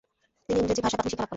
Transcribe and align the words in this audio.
তিনি 0.45 0.57
ইংরেজি 0.61 0.81
ভাষায় 0.85 0.97
প্রাথমিক 0.97 1.11
শিক্ষা 1.11 1.21
লাভ 1.21 1.27
করেন। 1.29 1.29